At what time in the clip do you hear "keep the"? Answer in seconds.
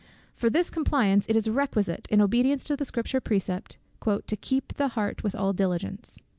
4.35-4.87